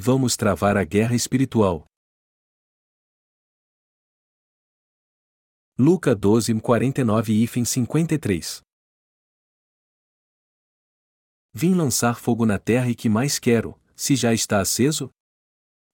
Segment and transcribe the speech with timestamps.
[0.00, 1.84] Vamos travar a guerra espiritual.
[5.76, 8.62] Luca 12, 49 e 53
[11.52, 15.10] Vim lançar fogo na terra e que mais quero, se já está aceso?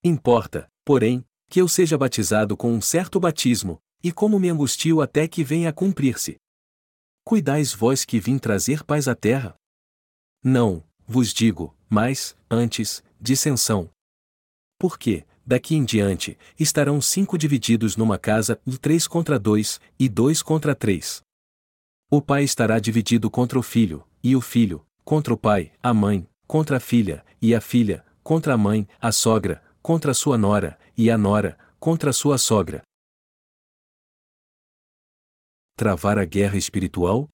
[0.04, 5.26] Importa, porém, que eu seja batizado com um certo batismo, e como me angustio até
[5.26, 6.36] que venha a cumprir-se.
[7.24, 9.56] Cuidais vós que vim trazer paz à terra?
[10.42, 13.90] Não, vos digo, mas, antes, dissensão.
[14.78, 20.74] Porque, daqui em diante, estarão cinco divididos numa casa, três contra dois, e dois contra
[20.74, 21.22] três.
[22.10, 26.28] O pai estará dividido contra o filho, e o filho, contra o pai, a mãe,
[26.46, 30.78] contra a filha, e a filha, contra a mãe, a sogra, contra a sua nora,
[30.96, 32.82] e a nora, contra a sua sogra.
[35.76, 37.28] Travar a guerra espiritual?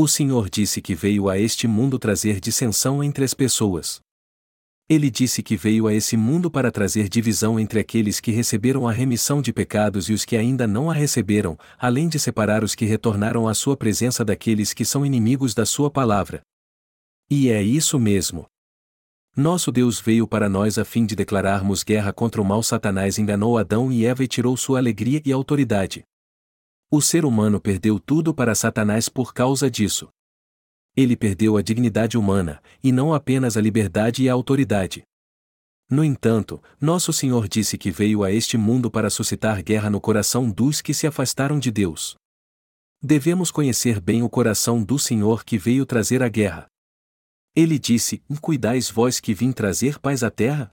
[0.00, 4.00] O Senhor disse que veio a este mundo trazer dissensão entre as pessoas.
[4.88, 8.92] Ele disse que veio a esse mundo para trazer divisão entre aqueles que receberam a
[8.92, 12.84] remissão de pecados e os que ainda não a receberam, além de separar os que
[12.84, 16.42] retornaram à sua presença daqueles que são inimigos da sua palavra.
[17.28, 18.46] E é isso mesmo.
[19.36, 23.58] Nosso Deus veio para nós a fim de declararmos guerra contra o mal Satanás enganou
[23.58, 26.04] Adão e Eva e tirou sua alegria e autoridade.
[26.90, 30.08] O ser humano perdeu tudo para Satanás por causa disso.
[30.96, 35.02] Ele perdeu a dignidade humana, e não apenas a liberdade e a autoridade.
[35.90, 40.50] No entanto, nosso Senhor disse que veio a este mundo para suscitar guerra no coração
[40.50, 42.16] dos que se afastaram de Deus.
[43.02, 46.66] Devemos conhecer bem o coração do Senhor que veio trazer a guerra.
[47.54, 50.70] Ele disse: Cuidais vós que vim trazer paz à terra?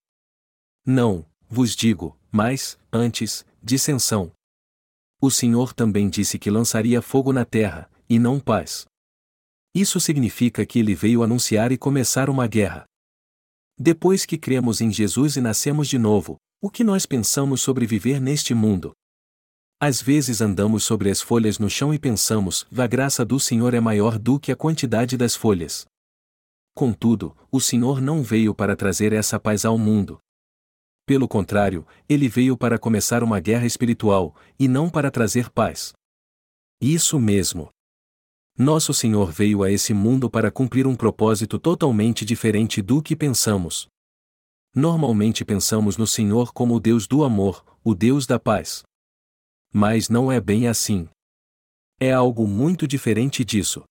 [0.85, 4.34] Não, vos digo, mas, antes, dissensão.
[5.21, 8.85] O Senhor também disse que lançaria fogo na terra, e não paz.
[9.73, 12.85] Isso significa que ele veio anunciar e começar uma guerra.
[13.77, 18.21] Depois que cremos em Jesus e nascemos de novo, o que nós pensamos sobre viver
[18.21, 18.93] neste mundo?
[19.79, 23.79] Às vezes andamos sobre as folhas no chão e pensamos: a graça do Senhor é
[23.79, 25.85] maior do que a quantidade das folhas.
[26.73, 30.19] Contudo, o Senhor não veio para trazer essa paz ao mundo.
[31.05, 35.93] Pelo contrário, ele veio para começar uma guerra espiritual, e não para trazer paz.
[36.81, 37.69] Isso mesmo.
[38.57, 43.87] Nosso Senhor veio a esse mundo para cumprir um propósito totalmente diferente do que pensamos.
[44.73, 48.83] Normalmente pensamos no Senhor como o Deus do amor, o Deus da paz.
[49.71, 51.07] Mas não é bem assim.
[51.99, 53.83] É algo muito diferente disso.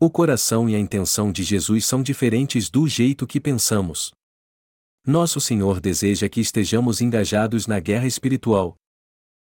[0.00, 4.12] O coração e a intenção de Jesus são diferentes do jeito que pensamos.
[5.04, 8.76] Nosso Senhor deseja que estejamos engajados na guerra espiritual.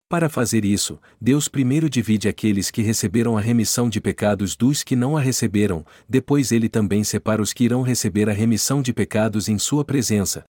[0.09, 4.97] Para fazer isso, Deus primeiro divide aqueles que receberam a remissão de pecados dos que
[4.97, 9.49] não a receberam, depois ele também separa os que irão receber a remissão de pecados
[9.49, 10.45] em sua presença.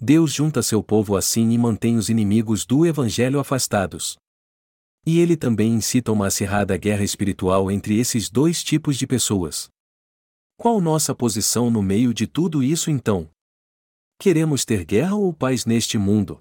[0.00, 4.16] Deus junta seu povo assim e mantém os inimigos do Evangelho afastados.
[5.04, 9.68] E ele também incita uma acirrada guerra espiritual entre esses dois tipos de pessoas.
[10.56, 13.33] Qual nossa posição no meio de tudo isso então?
[14.18, 16.38] Queremos ter guerra ou paz neste mundo?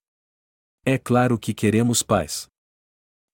[0.86, 2.48] É claro que queremos paz.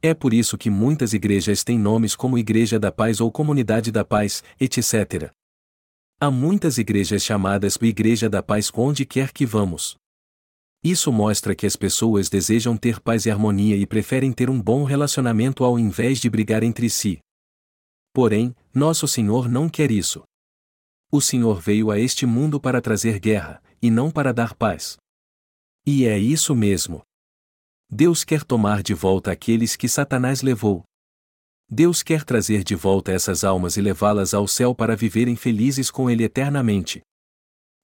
[0.02, 4.06] É por isso que muitas igrejas têm nomes como Igreja da Paz ou Comunidade da
[4.06, 5.30] Paz, etc.
[6.22, 9.98] Há muitas igrejas chamadas Igreja da Paz onde quer que vamos.
[10.82, 14.86] Isso mostra que as pessoas desejam ter paz e harmonia e preferem ter um bom
[14.86, 17.20] relacionamento ao invés de brigar entre si.
[18.14, 20.24] Porém, nosso Senhor não quer isso.
[21.12, 24.98] O Senhor veio a este mundo para trazer guerra, e não para dar paz.
[25.86, 27.02] E é isso mesmo.
[27.90, 30.84] Deus quer tomar de volta aqueles que Satanás levou.
[31.68, 36.10] Deus quer trazer de volta essas almas e levá-las ao céu para viverem felizes com
[36.10, 37.02] Ele eternamente.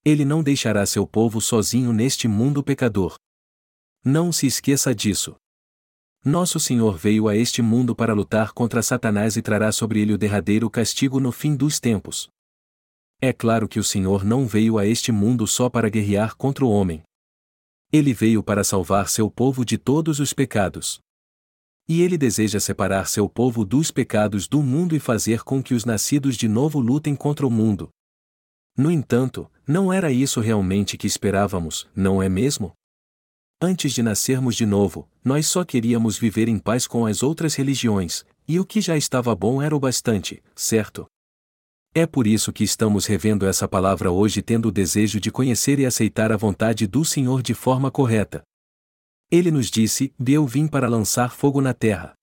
[0.03, 3.15] Ele não deixará seu povo sozinho neste mundo pecador.
[4.03, 5.35] Não se esqueça disso.
[6.23, 10.17] Nosso Senhor veio a este mundo para lutar contra Satanás e trará sobre ele o
[10.17, 12.27] derradeiro castigo no fim dos tempos.
[13.25, 16.69] É claro que o Senhor não veio a este mundo só para guerrear contra o
[16.69, 17.01] homem.
[17.91, 20.99] Ele veio para salvar seu povo de todos os pecados.
[21.89, 25.85] E ele deseja separar seu povo dos pecados do mundo e fazer com que os
[25.85, 27.89] nascidos de novo lutem contra o mundo.
[28.77, 32.73] No entanto, não era isso realmente que esperávamos, não é mesmo?
[33.59, 38.23] Antes de nascermos de novo, nós só queríamos viver em paz com as outras religiões,
[38.47, 41.07] e o que já estava bom era o bastante, certo?
[41.97, 45.85] É por isso que estamos revendo essa palavra hoje tendo o desejo de conhecer e
[45.85, 48.43] aceitar a vontade do Senhor de forma correta.
[49.31, 52.13] Ele nos disse: Eu vim para lançar fogo na terra.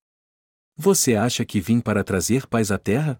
[0.76, 3.18] Você acha que vim para trazer paz à terra?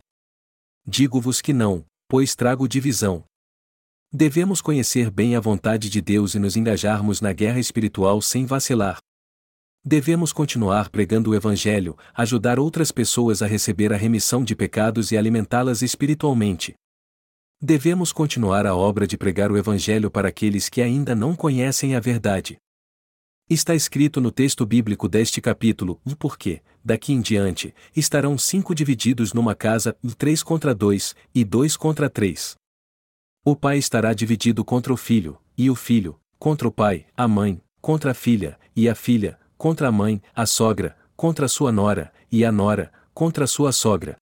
[0.86, 3.24] Digo-vos que não, pois trago divisão.
[4.12, 8.98] Devemos conhecer bem a vontade de Deus e nos engajarmos na guerra espiritual sem vacilar.
[9.84, 15.16] Devemos continuar pregando o Evangelho, ajudar outras pessoas a receber a remissão de pecados e
[15.16, 16.74] alimentá-las espiritualmente.
[17.60, 22.00] Devemos continuar a obra de pregar o Evangelho para aqueles que ainda não conhecem a
[22.00, 22.58] verdade.
[23.50, 29.32] Está escrito no texto bíblico deste capítulo, e porque, daqui em diante, estarão cinco divididos
[29.32, 32.54] numa casa, três contra dois, e dois contra três.
[33.44, 37.60] O pai estará dividido contra o filho, e o filho, contra o pai, a mãe,
[37.80, 42.12] contra a filha, e a filha, contra a mãe, a sogra, contra a sua nora,
[42.32, 44.16] e a nora, contra a sua sogra.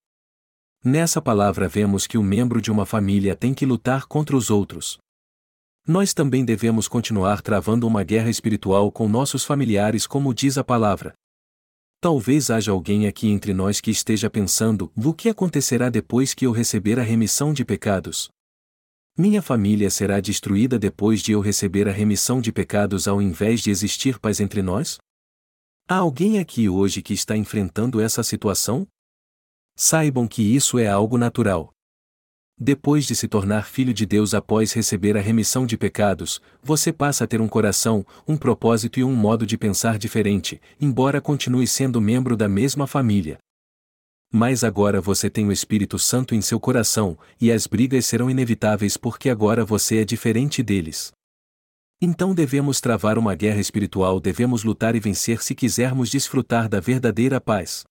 [0.84, 4.98] Nessa palavra vemos que o membro de uma família tem que lutar contra os outros.
[5.88, 11.14] Nós também devemos continuar travando uma guerra espiritual com nossos familiares, como diz a palavra.
[12.02, 16.52] Talvez haja alguém aqui entre nós que esteja pensando: o que acontecerá depois que eu
[16.52, 18.28] receber a remissão de pecados?
[19.16, 23.70] Minha família será destruída depois de eu receber a remissão de pecados ao invés de
[23.70, 24.98] existir paz entre nós?
[25.92, 28.86] Há alguém aqui hoje que está enfrentando essa situação?
[29.74, 31.72] Saibam que isso é algo natural.
[32.56, 37.24] Depois de se tornar filho de Deus após receber a remissão de pecados, você passa
[37.24, 42.00] a ter um coração, um propósito e um modo de pensar diferente, embora continue sendo
[42.00, 43.36] membro da mesma família.
[44.32, 48.96] Mas agora você tem o Espírito Santo em seu coração, e as brigas serão inevitáveis
[48.96, 51.10] porque agora você é diferente deles.
[52.02, 57.38] Então devemos travar uma guerra espiritual, devemos lutar e vencer se quisermos desfrutar da verdadeira
[57.38, 57.84] paz.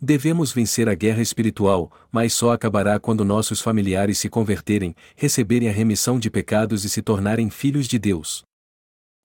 [0.00, 5.72] Devemos vencer a guerra espiritual, mas só acabará quando nossos familiares se converterem, receberem a
[5.72, 8.44] remissão de pecados e se tornarem filhos de Deus.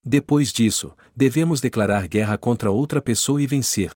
[0.04, 3.92] Depois disso, devemos declarar guerra contra outra pessoa e vencer.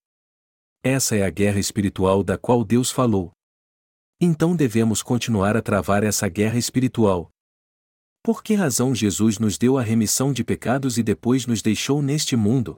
[0.81, 3.31] Essa é a guerra espiritual da qual Deus falou.
[4.21, 7.30] Então devemos continuar a travar essa guerra espiritual,
[8.28, 12.36] por que razão Jesus nos deu a remissão de pecados e depois nos deixou neste
[12.36, 12.76] mundo?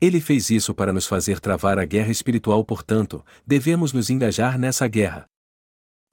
[0.00, 4.86] Ele fez isso para nos fazer travar a guerra espiritual, portanto, devemos nos engajar nessa
[4.86, 5.24] guerra.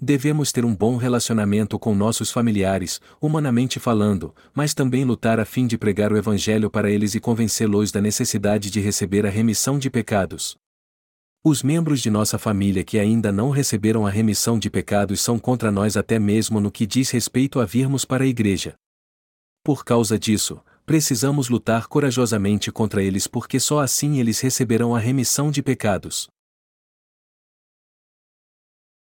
[0.02, 5.68] Devemos ter um bom relacionamento com nossos familiares, humanamente falando, mas também lutar a fim
[5.68, 9.92] de pregar o Evangelho para eles e convencê-los da necessidade de receber a remissão de
[9.92, 10.58] pecados.
[11.42, 15.72] Os membros de nossa família que ainda não receberam a remissão de pecados são contra
[15.72, 18.76] nós até mesmo no que diz respeito a virmos para a igreja.
[19.64, 25.50] Por causa disso, precisamos lutar corajosamente contra eles porque só assim eles receberão a remissão
[25.50, 26.28] de pecados.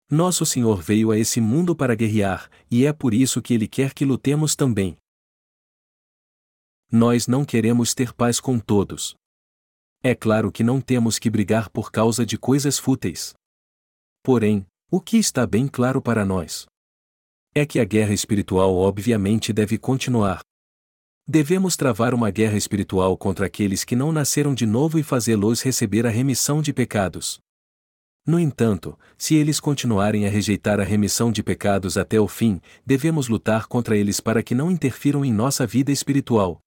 [0.09, 3.93] Nosso Senhor veio a esse mundo para guerrear, e é por isso que Ele quer
[3.93, 4.97] que lutemos também.
[6.91, 9.15] Nós não queremos ter paz com todos.
[10.03, 13.33] É claro que não temos que brigar por causa de coisas fúteis.
[14.23, 16.65] Porém, o que está bem claro para nós
[17.53, 20.41] é que a guerra espiritual obviamente deve continuar.
[21.27, 26.05] Devemos travar uma guerra espiritual contra aqueles que não nasceram de novo e fazê-los receber
[26.05, 27.39] a remissão de pecados.
[28.25, 33.27] No entanto, se eles continuarem a rejeitar a remissão de pecados até o fim, devemos
[33.27, 36.59] lutar contra eles para que não interfiram em nossa vida espiritual.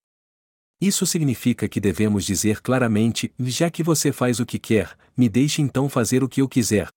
[0.81, 5.61] Isso significa que devemos dizer claramente: já que você faz o que quer, me deixe
[5.61, 6.88] então fazer o que eu quiser.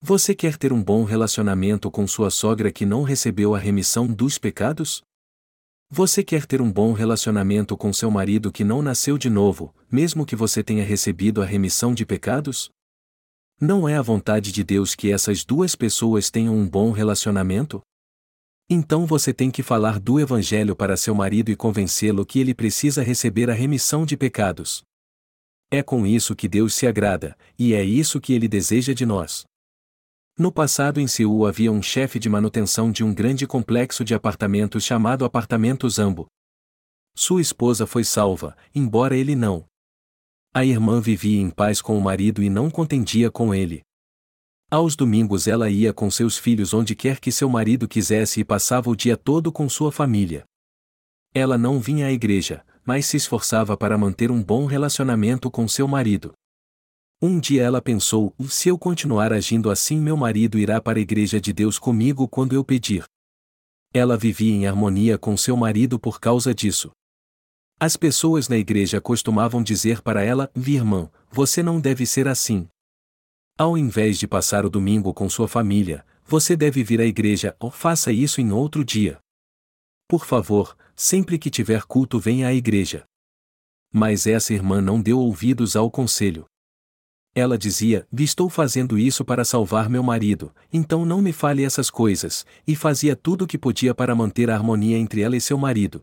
[0.00, 4.38] Você quer ter um bom relacionamento com sua sogra que não recebeu a remissão dos
[4.38, 5.02] pecados?
[5.90, 10.24] Você quer ter um bom relacionamento com seu marido que não nasceu de novo, mesmo
[10.24, 12.70] que você tenha recebido a remissão de pecados?
[13.60, 17.80] Não é a vontade de Deus que essas duas pessoas tenham um bom relacionamento?
[18.74, 23.02] Então você tem que falar do Evangelho para seu marido e convencê-lo que ele precisa
[23.02, 24.82] receber a remissão de pecados.
[25.70, 29.44] É com isso que Deus se agrada, e é isso que ele deseja de nós.
[30.38, 34.82] No passado em Seul havia um chefe de manutenção de um grande complexo de apartamentos
[34.84, 36.26] chamado Apartamento Zambo.
[37.14, 39.66] Sua esposa foi salva, embora ele não.
[40.54, 43.82] A irmã vivia em paz com o marido e não contendia com ele.
[44.72, 48.88] Aos domingos ela ia com seus filhos onde quer que seu marido quisesse e passava
[48.88, 50.44] o dia todo com sua família.
[51.34, 55.86] Ela não vinha à igreja, mas se esforçava para manter um bom relacionamento com seu
[55.86, 56.32] marido.
[57.20, 61.38] Um dia ela pensou: se eu continuar agindo assim, meu marido irá para a igreja
[61.38, 63.04] de Deus comigo quando eu pedir.
[63.92, 66.90] Ela vivia em harmonia com seu marido por causa disso.
[67.78, 72.66] As pessoas na igreja costumavam dizer para ela: Irmã, você não deve ser assim,
[73.58, 77.70] ao invés de passar o domingo com sua família, você deve vir à igreja ou
[77.70, 79.18] faça isso em outro dia.
[80.08, 83.04] Por favor, sempre que tiver culto, venha à igreja.
[83.92, 86.46] Mas essa irmã não deu ouvidos ao conselho.
[87.34, 92.44] Ela dizia: Estou fazendo isso para salvar meu marido, então não me fale essas coisas,
[92.66, 96.00] e fazia tudo o que podia para manter a harmonia entre ela e seu marido.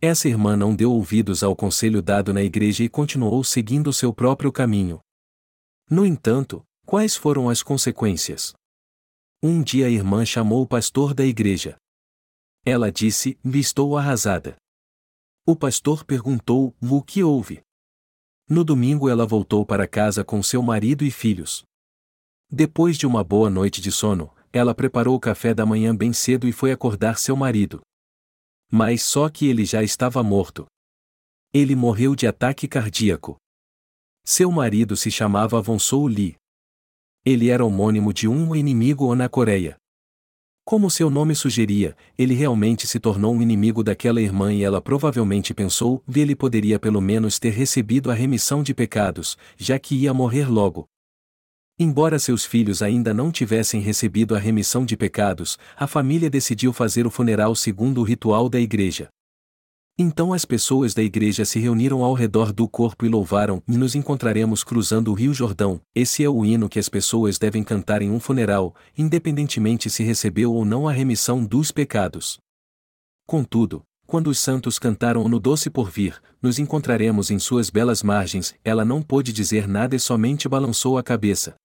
[0.00, 4.52] Essa irmã não deu ouvidos ao conselho dado na igreja e continuou seguindo seu próprio
[4.52, 5.00] caminho.
[5.90, 8.52] No entanto, quais foram as consequências?
[9.42, 11.78] Um dia a irmã chamou o pastor da igreja.
[12.62, 14.56] Ela disse: Estou arrasada.
[15.46, 17.62] O pastor perguntou: O que houve?
[18.46, 21.62] No domingo ela voltou para casa com seu marido e filhos.
[22.50, 26.46] Depois de uma boa noite de sono, ela preparou o café da manhã bem cedo
[26.46, 27.80] e foi acordar seu marido.
[28.70, 30.66] Mas só que ele já estava morto.
[31.52, 33.38] Ele morreu de ataque cardíaco.
[34.30, 36.36] Seu marido se chamava Avonsou Lee.
[37.24, 39.78] Ele era homônimo de um inimigo na Coreia.
[40.66, 45.54] Como seu nome sugeria, ele realmente se tornou um inimigo daquela irmã e ela provavelmente
[45.54, 50.12] pensou que ele poderia pelo menos ter recebido a remissão de pecados, já que ia
[50.12, 50.86] morrer logo.
[51.78, 57.06] Embora seus filhos ainda não tivessem recebido a remissão de pecados, a família decidiu fazer
[57.06, 59.08] o funeral segundo o ritual da igreja.
[60.00, 63.96] Então as pessoas da igreja se reuniram ao redor do corpo e louvaram, e nos
[63.96, 65.80] encontraremos cruzando o Rio Jordão.
[65.92, 70.54] Esse é o hino que as pessoas devem cantar em um funeral, independentemente se recebeu
[70.54, 72.38] ou não a remissão dos pecados.
[73.26, 78.84] Contudo, quando os santos cantaram no doce porvir, nos encontraremos em suas belas margens, ela
[78.84, 81.56] não pôde dizer nada e somente balançou a cabeça.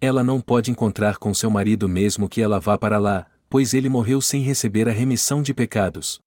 [0.00, 3.88] Ela não pode encontrar com seu marido mesmo que ela vá para lá, pois ele
[3.88, 6.18] morreu sem receber a remissão de pecados.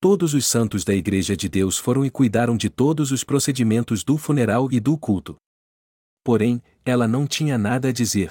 [0.00, 4.16] Todos os santos da Igreja de Deus foram e cuidaram de todos os procedimentos do
[4.16, 5.34] funeral e do culto.
[6.22, 8.30] Porém, ela não tinha nada a dizer.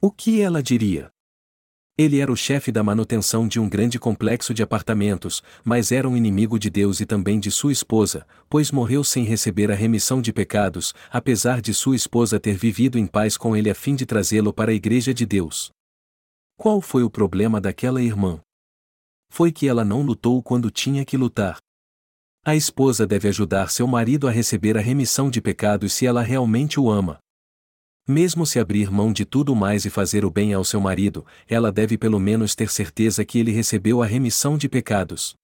[0.00, 1.10] O que ela diria?
[1.96, 6.16] Ele era o chefe da manutenção de um grande complexo de apartamentos, mas era um
[6.16, 10.32] inimigo de Deus e também de sua esposa, pois morreu sem receber a remissão de
[10.32, 14.52] pecados, apesar de sua esposa ter vivido em paz com ele a fim de trazê-lo
[14.52, 15.70] para a Igreja de Deus.
[16.56, 18.40] Qual foi o problema daquela irmã?
[19.28, 21.58] Foi que ela não lutou quando tinha que lutar.
[22.44, 26.78] A esposa deve ajudar seu marido a receber a remissão de pecados se ela realmente
[26.78, 27.18] o ama.
[28.06, 31.72] Mesmo se abrir mão de tudo mais e fazer o bem ao seu marido, ela
[31.72, 35.34] deve pelo menos ter certeza que ele recebeu a remissão de pecados.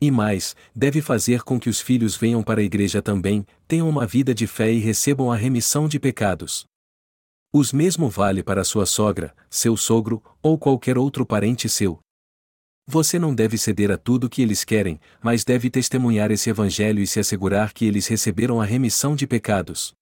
[0.00, 4.06] E mais, deve fazer com que os filhos venham para a igreja também, tenham uma
[4.06, 6.64] vida de fé e recebam a remissão de pecados.
[7.52, 11.98] Os mesmo vale para sua sogra, seu sogro, ou qualquer outro parente seu.
[12.86, 17.06] Você não deve ceder a tudo que eles querem, mas deve testemunhar esse evangelho e
[17.06, 19.94] se assegurar que eles receberam a remissão de pecados.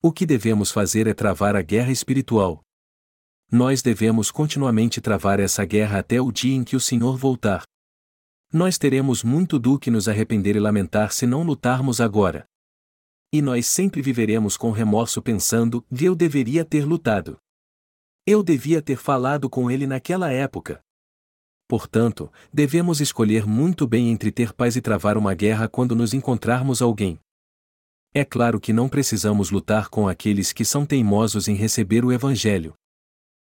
[0.00, 2.62] O que devemos fazer é travar a guerra espiritual.
[3.50, 7.64] Nós devemos continuamente travar essa guerra até o dia em que o Senhor voltar.
[8.52, 12.46] Nós teremos muito do que nos arrepender e lamentar se não lutarmos agora.
[13.32, 17.38] E nós sempre viveremos com remorso pensando: eu deveria ter lutado.
[18.24, 20.80] Eu devia ter falado com ele naquela época.
[21.68, 26.80] Portanto, devemos escolher muito bem entre ter paz e travar uma guerra quando nos encontrarmos
[26.80, 27.20] alguém.
[28.14, 32.72] É claro que não precisamos lutar com aqueles que são teimosos em receber o Evangelho.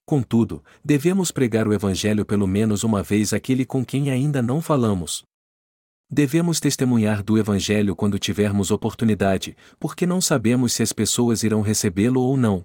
[0.05, 5.23] Contudo, devemos pregar o Evangelho pelo menos uma vez àquele com quem ainda não falamos.
[6.07, 12.21] Devemos testemunhar do Evangelho quando tivermos oportunidade, porque não sabemos se as pessoas irão recebê-lo
[12.21, 12.63] ou não.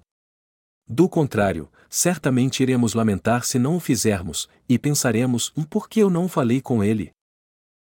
[0.91, 6.09] Do contrário, certamente iremos lamentar se não o fizermos, e pensaremos: um por que eu
[6.09, 7.11] não falei com ele?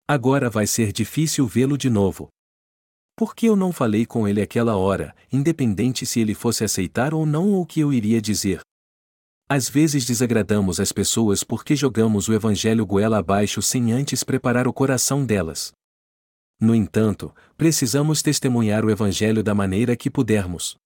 [0.06, 2.28] Agora vai ser difícil vê-lo de novo.
[3.16, 7.26] Por que eu não falei com ele aquela hora, independente se ele fosse aceitar ou
[7.26, 8.60] não o que eu iria dizer?
[9.48, 14.74] Às vezes desagradamos as pessoas porque jogamos o evangelho goela abaixo sem antes preparar o
[14.74, 15.72] coração delas.
[16.60, 20.78] No entanto, precisamos testemunhar o evangelho da maneira que pudermos.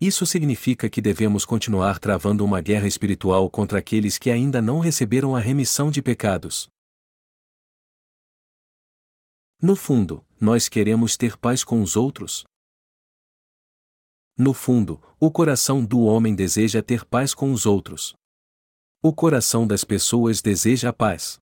[0.00, 5.34] Isso significa que devemos continuar travando uma guerra espiritual contra aqueles que ainda não receberam
[5.34, 6.68] a remissão de pecados.
[9.60, 12.44] No fundo, nós queremos ter paz com os outros?
[14.36, 18.14] No fundo, o coração do homem deseja ter paz com os outros.
[19.02, 21.38] O coração das pessoas deseja a paz.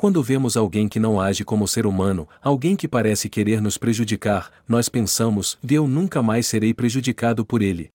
[0.00, 4.48] Quando vemos alguém que não age como ser humano, alguém que parece querer nos prejudicar,
[4.68, 7.88] nós pensamos: eu nunca mais serei prejudicado por ele.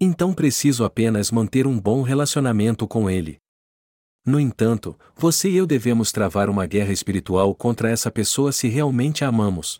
[0.00, 3.36] Então preciso apenas manter um bom relacionamento com ele.
[4.24, 9.22] No entanto, você e eu devemos travar uma guerra espiritual contra essa pessoa se realmente
[9.22, 9.78] a amamos.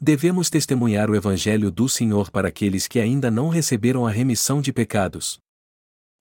[0.00, 4.72] Devemos testemunhar o Evangelho do Senhor para aqueles que ainda não receberam a remissão de
[4.72, 5.40] pecados.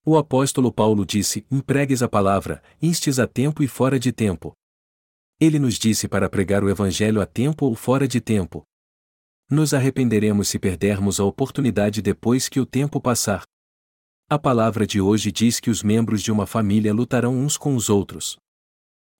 [0.05, 4.51] O apóstolo Paulo disse: empregues a palavra, instes a tempo e fora de tempo.
[5.39, 8.63] Ele nos disse para pregar o evangelho a tempo ou fora de tempo.
[9.49, 13.43] Nos arrependeremos se perdermos a oportunidade depois que o tempo passar.
[14.29, 17.89] A palavra de hoje diz que os membros de uma família lutarão uns com os
[17.89, 18.35] outros.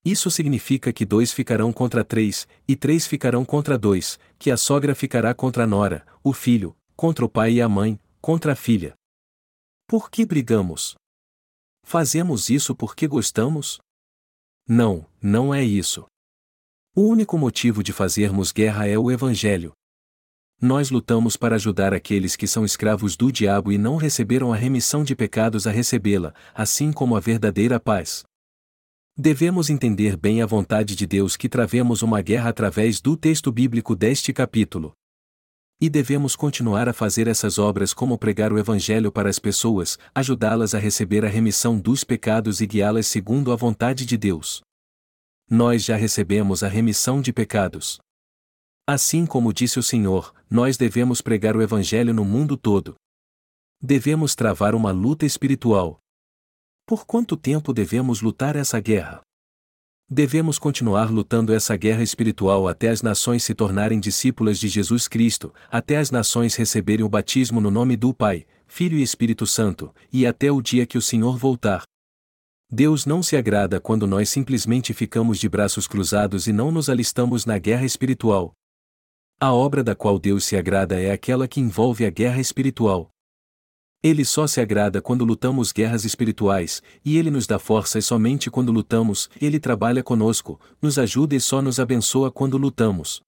[0.04, 4.94] Isso significa que dois ficarão contra três, e três ficarão contra dois, que a sogra
[4.94, 8.94] ficará contra a nora, o filho, contra o pai e a mãe, contra a filha.
[9.88, 10.96] Por que brigamos?
[11.84, 13.80] Fazemos isso porque gostamos?
[14.68, 16.06] Não, não é isso.
[16.96, 19.74] O único motivo de fazermos guerra é o Evangelho.
[20.62, 25.04] Nós lutamos para ajudar aqueles que são escravos do diabo e não receberam a remissão
[25.04, 28.24] de pecados a recebê-la, assim como a verdadeira paz.
[29.18, 33.96] Devemos entender bem a vontade de Deus que travemos uma guerra através do texto bíblico
[33.96, 34.94] deste capítulo.
[35.84, 40.74] E devemos continuar a fazer essas obras como pregar o Evangelho para as pessoas, ajudá-las
[40.74, 44.62] a receber a remissão dos pecados e guiá-las segundo a vontade de Deus.
[45.50, 48.00] Nós já recebemos a remissão de pecados.
[48.88, 52.96] Assim como disse o Senhor, nós devemos pregar o Evangelho no mundo todo.
[53.82, 56.00] Devemos travar uma luta espiritual,
[56.88, 59.20] por quanto tempo devemos lutar essa guerra?
[60.16, 65.52] Devemos continuar lutando essa guerra espiritual até as nações se tornarem discípulas de Jesus Cristo,
[65.72, 70.28] até as nações receberem o batismo no nome do Pai, Filho e Espírito Santo, e
[70.28, 71.82] até o dia que o Senhor voltar.
[72.72, 77.44] Deus não se agrada quando nós simplesmente ficamos de braços cruzados e não nos alistamos
[77.44, 78.54] na guerra espiritual.
[79.40, 83.10] A obra da qual Deus se agrada é aquela que envolve a guerra espiritual.
[84.04, 88.70] Ele só se agrada quando lutamos guerras espirituais, e ele nos dá forças somente quando
[88.70, 93.22] lutamos, ele trabalha conosco, nos ajuda e só nos abençoa quando lutamos.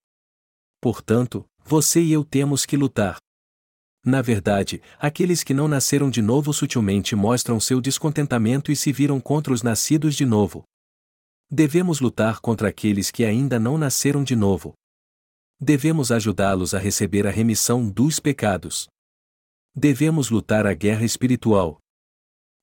[0.82, 3.18] Portanto, você e eu temos que lutar.
[4.06, 9.20] Na verdade, aqueles que não nasceram de novo sutilmente mostram seu descontentamento e se viram
[9.22, 10.64] contra os nascidos de novo.
[11.50, 14.74] Devemos lutar contra aqueles que ainda não nasceram de novo.
[15.58, 18.88] Devemos ajudá-los a receber a remissão dos pecados.
[19.78, 21.80] Devemos lutar a guerra espiritual.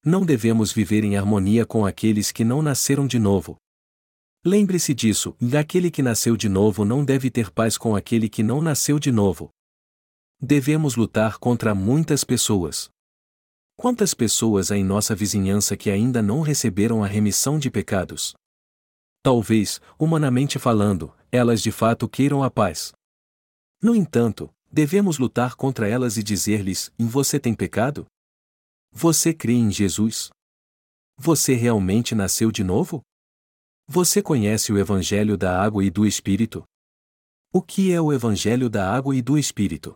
[0.02, 3.58] Não devemos viver em harmonia com aqueles que não nasceram de novo.
[4.42, 8.62] Lembre-se disso: aquele que nasceu de novo não deve ter paz com aquele que não
[8.62, 9.50] nasceu de novo.
[10.40, 12.88] Devemos lutar contra muitas pessoas.
[13.76, 18.32] Quantas pessoas há em nossa vizinhança que ainda não receberam a remissão de pecados?
[19.22, 22.90] Talvez, humanamente falando, elas de fato queiram a paz.
[23.82, 28.06] No entanto, Devemos lutar contra elas e dizer-lhes: Você tem pecado?
[28.90, 30.30] Você crê em Jesus?
[31.18, 33.02] Você realmente nasceu de novo?
[33.86, 36.64] Você conhece o Evangelho da Água e do Espírito?
[37.52, 39.94] O que é o Evangelho da Água e do Espírito?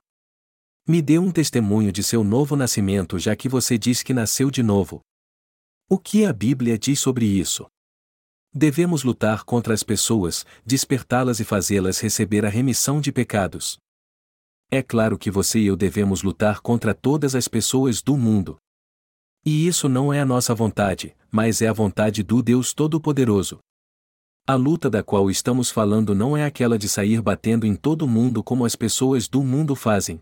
[0.86, 4.62] Me dê um testemunho de seu novo nascimento, já que você diz que nasceu de
[4.62, 5.00] novo.
[5.88, 7.66] O que a Bíblia diz sobre isso?
[8.52, 13.78] Devemos lutar contra as pessoas, despertá-las e fazê-las receber a remissão de pecados.
[14.70, 18.58] É claro que você e eu devemos lutar contra todas as pessoas do mundo.
[19.44, 23.60] E isso não é a nossa vontade, mas é a vontade do Deus Todo-Poderoso.
[24.44, 28.42] A luta da qual estamos falando não é aquela de sair batendo em todo mundo
[28.42, 30.20] como as pessoas do mundo fazem.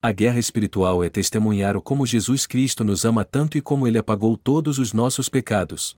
[0.00, 3.98] A guerra espiritual é testemunhar o como Jesus Cristo nos ama tanto e como ele
[3.98, 5.96] apagou todos os nossos pecados.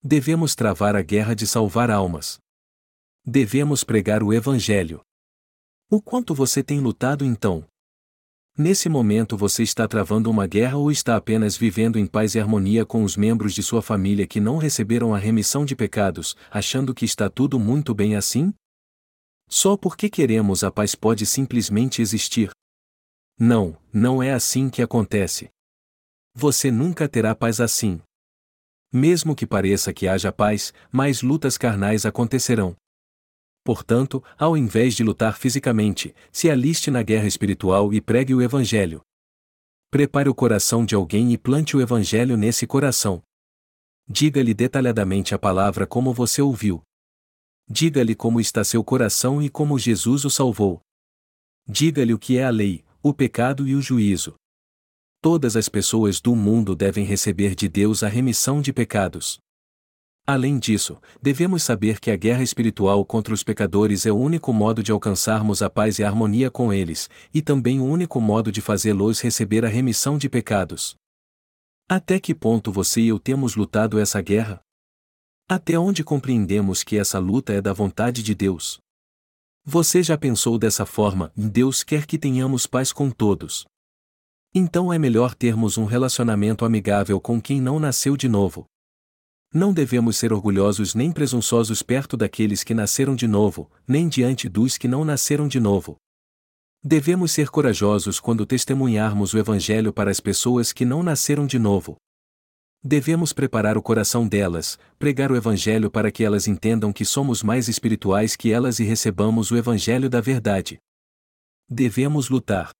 [0.00, 2.38] Devemos travar a guerra de salvar almas.
[3.26, 5.00] Devemos pregar o Evangelho.
[5.90, 7.64] O quanto você tem lutado então?
[8.58, 12.84] Nesse momento você está travando uma guerra ou está apenas vivendo em paz e harmonia
[12.84, 17.06] com os membros de sua família que não receberam a remissão de pecados, achando que
[17.06, 18.52] está tudo muito bem assim?
[19.48, 22.50] Só porque queremos a paz pode simplesmente existir.
[23.38, 25.48] Não, não é assim que acontece.
[26.34, 27.98] Você nunca terá paz assim.
[28.92, 32.76] Mesmo que pareça que haja paz, mais lutas carnais acontecerão.
[33.64, 39.02] Portanto, ao invés de lutar fisicamente, se aliste na guerra espiritual e pregue o Evangelho.
[39.90, 43.22] Prepare o coração de alguém e plante o Evangelho nesse coração.
[44.08, 46.82] Diga-lhe detalhadamente a palavra como você ouviu.
[47.68, 50.80] Diga-lhe como está seu coração e como Jesus o salvou.
[51.68, 54.34] Diga-lhe o que é a lei, o pecado e o juízo.
[55.20, 59.38] Todas as pessoas do mundo devem receber de Deus a remissão de pecados.
[60.30, 64.82] Além disso, devemos saber que a guerra espiritual contra os pecadores é o único modo
[64.82, 68.60] de alcançarmos a paz e a harmonia com eles, e também o único modo de
[68.60, 70.94] fazê-los receber a remissão de pecados.
[71.88, 74.60] Até que ponto você e eu temos lutado essa guerra?
[75.48, 78.78] Até onde compreendemos que essa luta é da vontade de Deus?
[79.64, 83.64] Você já pensou dessa forma, Deus quer que tenhamos paz com todos.
[84.54, 88.66] Então é melhor termos um relacionamento amigável com quem não nasceu de novo.
[89.52, 94.76] Não devemos ser orgulhosos nem presunçosos perto daqueles que nasceram de novo, nem diante dos
[94.76, 95.96] que não nasceram de novo.
[96.84, 101.96] Devemos ser corajosos quando testemunharmos o Evangelho para as pessoas que não nasceram de novo.
[102.84, 107.68] Devemos preparar o coração delas, pregar o Evangelho para que elas entendam que somos mais
[107.68, 110.78] espirituais que elas e recebamos o Evangelho da verdade.
[111.68, 112.70] Devemos lutar.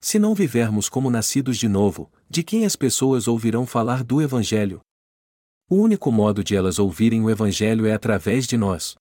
[0.00, 4.80] Se não vivermos como nascidos de novo, de quem as pessoas ouvirão falar do Evangelho?
[5.72, 8.96] O único modo de elas ouvirem o Evangelho é através de nós.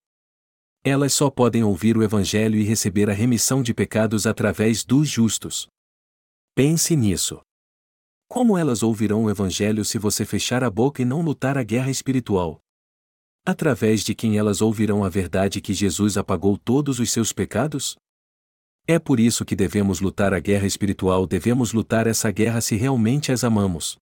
[0.84, 5.67] Elas só podem ouvir o Evangelho e receber a remissão de pecados através dos justos.
[6.53, 7.41] Pense nisso.
[8.27, 11.89] Como elas ouvirão o Evangelho se você fechar a boca e não lutar a guerra
[11.89, 12.60] espiritual?
[13.43, 17.95] Através de quem elas ouvirão a verdade que Jesus apagou todos os seus pecados?
[18.86, 23.32] É por isso que devemos lutar a guerra espiritual, devemos lutar essa guerra se realmente
[23.32, 23.97] as amamos.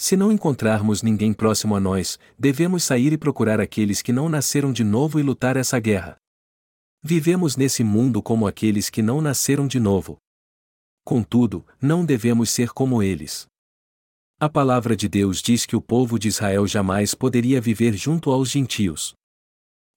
[0.00, 4.72] Se não encontrarmos ninguém próximo a nós, devemos sair e procurar aqueles que não nasceram
[4.72, 6.16] de novo e lutar essa guerra.
[7.02, 10.18] Vivemos nesse mundo como aqueles que não nasceram de novo,
[11.04, 13.46] Contudo, não devemos ser como eles.
[14.38, 18.50] A palavra de Deus diz que o povo de Israel jamais poderia viver junto aos
[18.50, 19.12] gentios.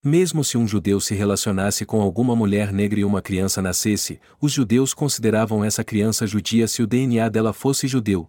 [0.04, 4.52] Mesmo se um judeu se relacionasse com alguma mulher negra e uma criança nascesse, os
[4.52, 8.28] judeus consideravam essa criança judia se o DNA dela fosse judeu.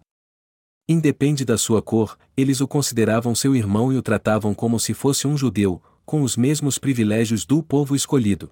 [0.87, 5.25] Independe da sua cor, eles o consideravam seu irmão e o tratavam como se fosse
[5.25, 8.49] um judeu, com os mesmos privilégios do povo escolhido.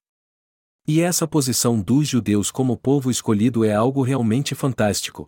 [0.88, 5.28] E essa posição dos judeus como povo escolhido é algo realmente fantástico.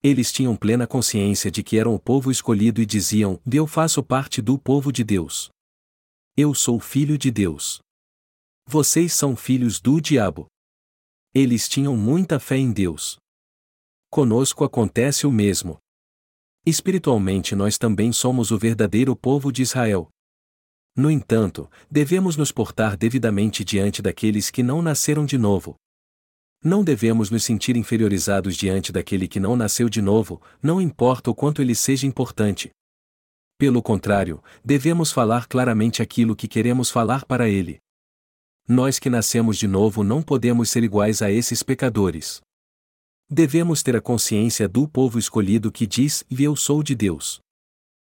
[0.00, 4.40] Eles tinham plena consciência de que eram o povo escolhido e diziam: Eu faço parte
[4.40, 5.50] do povo de Deus.
[6.36, 7.80] Eu sou filho de Deus.
[8.66, 10.46] Vocês são filhos do diabo.
[11.34, 13.16] Eles tinham muita fé em Deus.
[14.08, 15.78] Conosco acontece o mesmo.
[16.64, 20.08] Espiritualmente nós também somos o verdadeiro povo de Israel.
[20.94, 25.74] No entanto, devemos nos portar devidamente diante daqueles que não nasceram de novo.
[26.62, 31.34] Não devemos nos sentir inferiorizados diante daquele que não nasceu de novo, não importa o
[31.34, 32.70] quanto ele seja importante.
[33.58, 37.80] Pelo contrário, devemos falar claramente aquilo que queremos falar para ele.
[38.68, 42.40] Nós que nascemos de novo não podemos ser iguais a esses pecadores.
[43.34, 47.40] Devemos ter a consciência do povo escolhido que diz: Eu sou de Deus.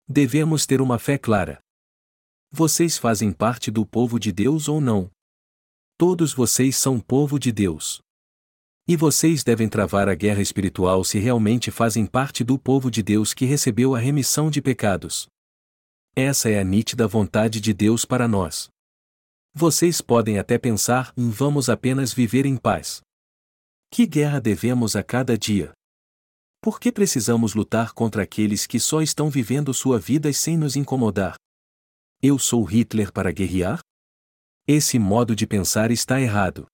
[0.10, 1.60] Devemos ter uma fé clara.
[2.52, 5.12] Vocês fazem parte do povo de Deus ou não?
[6.00, 8.02] Todos vocês são povo de Deus.
[8.88, 13.36] E vocês devem travar a guerra espiritual se realmente fazem parte do povo de Deus
[13.36, 15.28] que recebeu a remissão de pecados.
[16.16, 18.68] Essa é a nítida vontade de Deus para nós.
[19.54, 23.04] Vocês podem até pensar em vamos apenas viver em paz.
[23.96, 25.72] Que guerra devemos a cada dia?
[26.60, 31.36] Por que precisamos lutar contra aqueles que só estão vivendo sua vida sem nos incomodar?
[32.20, 33.82] Eu sou Hitler para guerrear?
[34.68, 36.66] Esse modo de pensar está errado.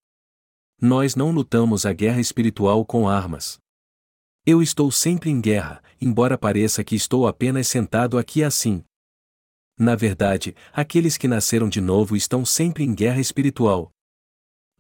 [0.82, 3.60] Nós não lutamos a guerra espiritual com armas.
[4.46, 8.82] Eu estou sempre em guerra, embora pareça que estou apenas sentado aqui assim.
[9.78, 13.92] Na verdade, aqueles que nasceram de novo estão sempre em guerra espiritual.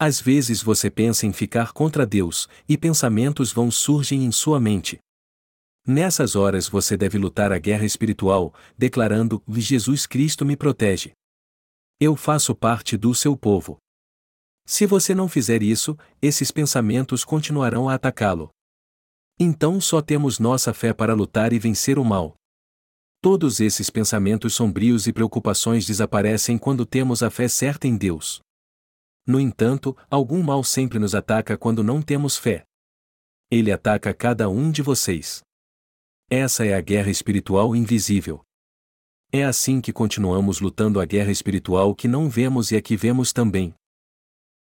[0.01, 4.97] Às vezes você pensa em ficar contra Deus, e pensamentos vão surgem em sua mente.
[5.85, 11.11] Nessas horas você deve lutar a guerra espiritual, declarando: Jesus Cristo me protege.
[11.99, 13.77] Eu faço parte do seu povo.
[14.65, 18.49] Se você não fizer isso, esses pensamentos continuarão a atacá-lo.
[19.37, 22.35] Então só temos nossa fé para lutar e vencer o mal.
[23.21, 28.39] Todos esses pensamentos sombrios e preocupações desaparecem quando temos a fé certa em Deus.
[29.29, 32.65] No entanto, algum mal sempre nos ataca quando não temos fé.
[33.51, 35.43] Ele ataca cada um de vocês.
[36.31, 38.41] Essa é a guerra espiritual invisível.
[39.31, 43.31] É assim que continuamos lutando a guerra espiritual que não vemos e a que vemos
[43.31, 43.71] também.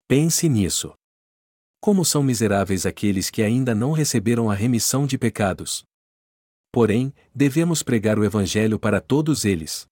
[0.06, 0.92] Pense nisso.
[1.80, 5.82] Como são miseráveis aqueles que ainda não receberam a remissão de pecados.
[6.70, 9.88] Porém, devemos pregar o Evangelho para todos eles.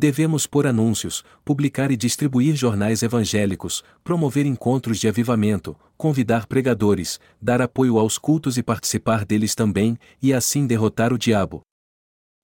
[0.00, 7.60] Devemos pôr anúncios, publicar e distribuir jornais evangélicos, promover encontros de avivamento, convidar pregadores, dar
[7.60, 11.62] apoio aos cultos e participar deles também, e assim derrotar o diabo.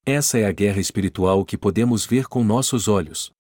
[0.05, 3.31] Essa é a guerra espiritual que podemos ver com nossos olhos.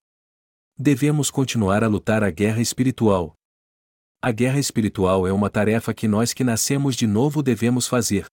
[0.78, 3.34] Devemos continuar a lutar a guerra espiritual.
[4.22, 8.26] A guerra espiritual é uma tarefa que nós que nascemos de novo devemos fazer.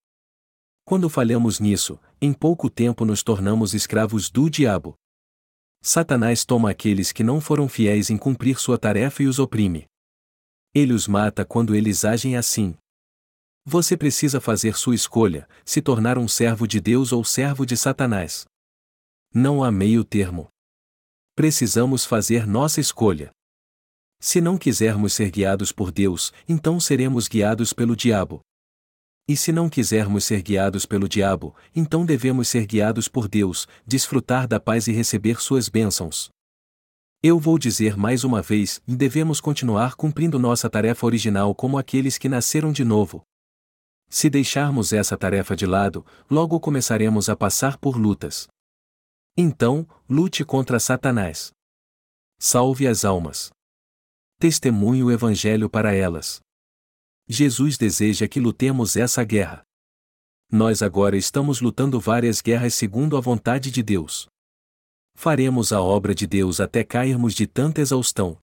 [0.86, 4.96] Quando falhamos nisso, em pouco tempo nos tornamos escravos do diabo.
[5.82, 9.88] Satanás toma aqueles que não foram fiéis em cumprir sua tarefa e os oprime.
[10.74, 12.78] Ele os mata quando eles agem assim.
[13.65, 18.46] Você precisa fazer sua escolha, se tornar um servo de Deus ou servo de Satanás.
[19.34, 20.50] Não há meio termo.
[21.36, 23.32] Precisamos fazer nossa escolha.
[24.20, 28.41] Se não quisermos ser guiados por Deus, então seremos guiados pelo diabo.
[29.32, 34.46] E se não quisermos ser guiados pelo diabo, então devemos ser guiados por Deus, desfrutar
[34.46, 36.30] da paz e receber suas bênçãos.
[37.24, 42.28] Eu vou dizer mais uma vez: devemos continuar cumprindo nossa tarefa original como aqueles que
[42.28, 43.24] nasceram de novo.
[44.10, 48.50] Se deixarmos essa tarefa de lado, logo começaremos a passar por lutas.
[49.38, 51.54] Então, lute contra Satanás.
[52.38, 53.50] Salve as almas.
[54.38, 56.41] Testemunhe o Evangelho para elas.
[57.34, 59.63] Jesus deseja que lutemos essa guerra.
[60.52, 64.28] Nós agora estamos lutando várias guerras segundo a vontade de Deus.
[65.15, 68.38] Faremos a obra de Deus até cairmos de tanta exaustão.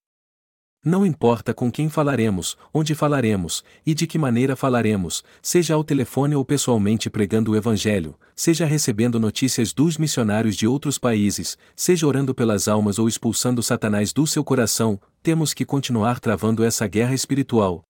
[0.82, 6.34] Não importa com quem falaremos, onde falaremos, e de que maneira falaremos, seja ao telefone
[6.34, 12.34] ou pessoalmente pregando o Evangelho, seja recebendo notícias dos missionários de outros países, seja orando
[12.34, 17.84] pelas almas ou expulsando Satanás do seu coração, temos que continuar travando essa guerra espiritual.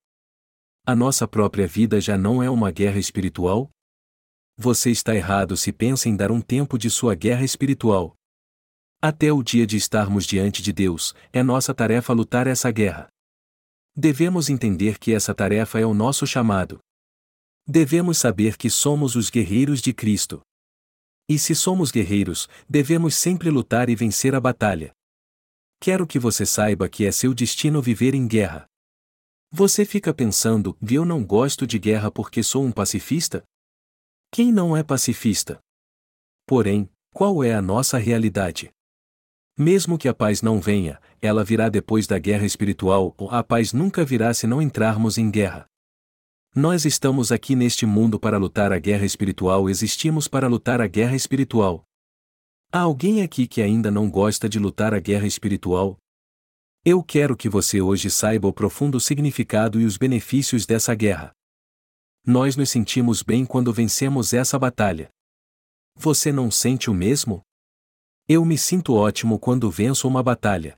[0.88, 3.70] A nossa própria vida já não é uma guerra espiritual?
[4.56, 8.14] Você está errado se pensa em dar um tempo de sua guerra espiritual.
[8.98, 13.06] Até o dia de estarmos diante de Deus, é nossa tarefa lutar essa guerra.
[13.94, 16.78] Devemos entender que essa tarefa é o nosso chamado.
[17.66, 20.40] Devemos saber que somos os guerreiros de Cristo.
[21.28, 24.92] E se somos guerreiros, devemos sempre lutar e vencer a batalha.
[25.78, 28.67] Quero que você saiba que é seu destino viver em guerra.
[29.50, 33.42] Você fica pensando, eu não gosto de guerra porque sou um pacifista?
[34.30, 35.58] Quem não é pacifista?
[36.46, 38.70] Porém, qual é a nossa realidade?
[39.56, 43.72] Mesmo que a paz não venha, ela virá depois da guerra espiritual, ou a paz
[43.72, 45.66] nunca virá se não entrarmos em guerra.
[46.54, 51.16] Nós estamos aqui neste mundo para lutar a guerra espiritual, existimos para lutar a guerra
[51.16, 51.84] espiritual.
[52.70, 55.96] Há alguém aqui que ainda não gosta de lutar a guerra espiritual?
[56.84, 61.32] Eu quero que você hoje saiba o profundo significado e os benefícios dessa guerra.
[62.24, 65.08] Nós nos sentimos bem quando vencemos essa batalha.
[65.96, 67.42] Você não sente o mesmo?
[68.28, 70.76] Eu me sinto ótimo quando venço uma batalha.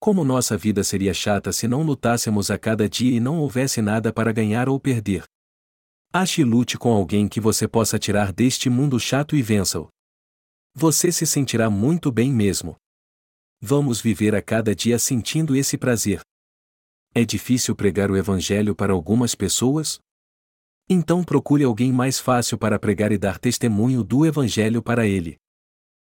[0.00, 4.12] Como nossa vida seria chata se não lutássemos a cada dia e não houvesse nada
[4.12, 5.24] para ganhar ou perder.
[6.12, 9.88] Ache e lute com alguém que você possa tirar deste mundo chato e vença-o.
[10.74, 12.76] Você se sentirá muito bem mesmo.
[13.66, 16.20] Vamos viver a cada dia sentindo esse prazer.
[17.14, 19.98] É difícil pregar o Evangelho para algumas pessoas?
[20.86, 25.36] Então procure alguém mais fácil para pregar e dar testemunho do Evangelho para ele.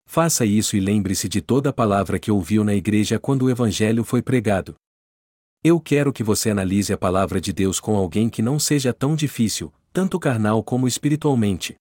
[0.05, 4.03] Faça isso e lembre-se de toda a palavra que ouviu na igreja quando o Evangelho
[4.03, 4.75] foi pregado.
[5.63, 9.15] Eu quero que você analise a palavra de Deus com alguém que não seja tão
[9.15, 11.77] difícil, tanto carnal como espiritualmente.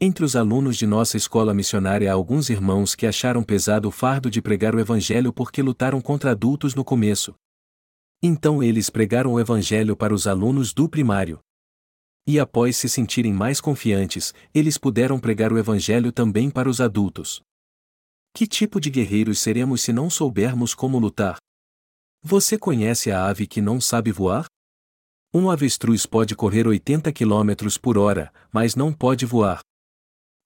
[0.00, 4.28] Entre os alunos de nossa escola missionária há alguns irmãos que acharam pesado o fardo
[4.28, 7.34] de pregar o Evangelho porque lutaram contra adultos no começo.
[8.20, 11.38] Então eles pregaram o Evangelho para os alunos do primário.
[12.26, 17.40] E após se sentirem mais confiantes, eles puderam pregar o Evangelho também para os adultos.
[18.34, 21.36] Que tipo de guerreiros seremos se não soubermos como lutar?
[22.20, 24.46] Você conhece a ave que não sabe voar?
[25.32, 29.60] Um avestruz pode correr 80 km por hora, mas não pode voar.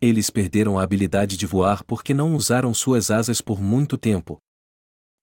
[0.00, 4.38] Eles perderam a habilidade de voar porque não usaram suas asas por muito tempo.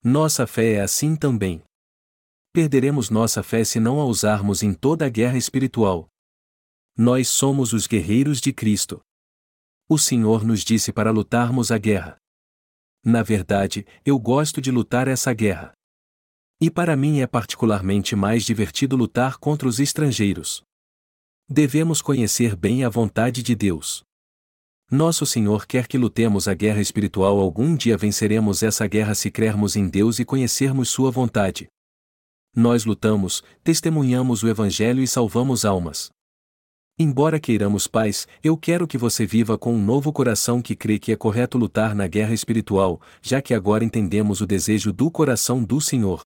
[0.03, 1.63] Nossa fé é assim também.
[2.51, 6.07] Perderemos nossa fé se não a usarmos em toda a guerra espiritual.
[6.97, 9.01] Nós somos os guerreiros de Cristo.
[9.87, 12.17] O Senhor nos disse para lutarmos a guerra.
[13.03, 15.73] Na verdade, eu gosto de lutar essa guerra.
[16.59, 20.63] E para mim é particularmente mais divertido lutar contra os estrangeiros.
[21.47, 24.03] Devemos conhecer bem a vontade de Deus.
[24.91, 27.39] Nosso Senhor quer que lutemos a guerra espiritual.
[27.39, 31.67] Algum dia venceremos essa guerra se crermos em Deus e conhecermos Sua vontade.
[32.55, 36.09] Nós lutamos, testemunhamos o Evangelho e salvamos almas.
[36.97, 41.11] Embora queiramos paz, eu quero que você viva com um novo coração que crê que
[41.11, 45.81] é correto lutar na guerra espiritual, já que agora entendemos o desejo do coração do
[45.81, 46.21] Senhor.